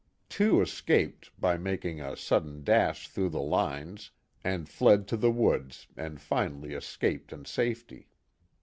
Two 0.29 0.61
escaped, 0.61 1.29
by 1.39 1.57
making 1.57 2.01
a 2.01 2.17
sudden 2.17 2.63
dash 2.63 3.07
through 3.07 3.29
the 3.29 3.39
lines, 3.39 4.09
and 4.43 4.67
fled 4.67 5.07
to 5.09 5.15
the 5.15 5.29
woods 5.29 5.85
and 5.95 6.19
finally 6.19 6.73
es 6.73 6.97
caped 6.97 7.31
in 7.31 7.45
safety. 7.45 8.07